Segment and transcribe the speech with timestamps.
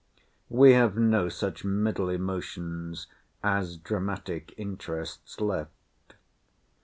[0.49, 3.05] We have no such middle emotions
[3.43, 6.15] as dramatic interests left.